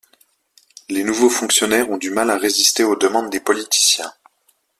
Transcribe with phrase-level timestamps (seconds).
[0.89, 4.11] Les nouveaux fonctionnaires ont du mal à résister aux demandes des politiciens.